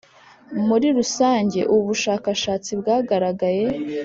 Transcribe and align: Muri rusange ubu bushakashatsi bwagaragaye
Muri 0.67 0.87
rusange 0.97 1.59
ubu 1.73 1.83
bushakashatsi 1.91 2.71
bwagaragaye 2.79 3.65